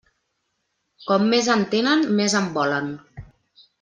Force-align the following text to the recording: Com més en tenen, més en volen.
Com 1.09 1.27
més 1.33 1.49
en 1.57 1.67
tenen, 1.75 2.03
més 2.21 2.37
en 2.41 2.49
volen. 2.57 2.89